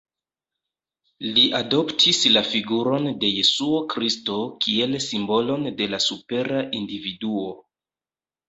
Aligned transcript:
Li 1.35 1.41
adoptis 1.57 2.21
la 2.37 2.43
figuron 2.53 3.05
de 3.25 3.31
Jesuo 3.35 3.83
Kristo 3.95 4.39
kiel 4.65 4.99
simbolon 5.09 5.69
de 5.83 5.91
la 5.93 6.01
supera 6.09 6.65
individuo. 6.81 7.49